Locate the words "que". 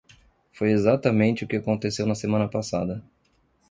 1.47-1.57